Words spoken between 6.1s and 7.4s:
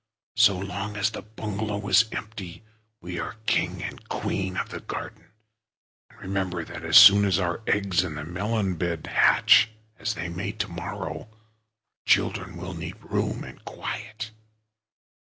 remember that as soon as